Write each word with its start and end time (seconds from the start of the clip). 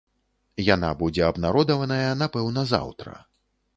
Яна 0.75 0.87
будзе 1.01 1.21
абнародаваная, 1.31 2.17
напэўна, 2.23 2.65
заўтра. 2.73 3.13